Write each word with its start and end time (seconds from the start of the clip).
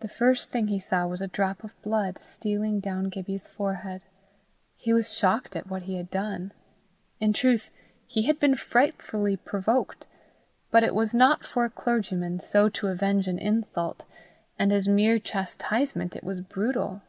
The 0.00 0.08
first 0.08 0.50
thing 0.50 0.68
he 0.68 0.78
saw 0.78 1.06
was 1.06 1.22
a 1.22 1.26
drop 1.26 1.64
of 1.64 1.80
blood 1.80 2.18
stealing 2.18 2.80
down 2.80 3.08
Gibbie's 3.08 3.46
forehead. 3.48 4.02
He 4.76 4.92
was 4.92 5.16
shocked 5.16 5.56
at 5.56 5.68
what 5.70 5.84
he 5.84 5.94
had 5.96 6.10
done. 6.10 6.52
In 7.18 7.32
truth 7.32 7.70
he 8.06 8.24
had 8.24 8.38
been 8.38 8.56
frightfully 8.56 9.38
provoked, 9.38 10.04
but 10.70 10.84
it 10.84 10.94
was 10.94 11.14
not 11.14 11.46
for 11.46 11.64
a 11.64 11.70
clergyman 11.70 12.40
so 12.40 12.68
to 12.68 12.88
avenge 12.88 13.26
an 13.26 13.38
insult, 13.38 14.04
and 14.58 14.70
as 14.70 14.86
mere 14.86 15.18
chastisement 15.18 16.14
it 16.14 16.24
was 16.24 16.42
brutal. 16.42 17.00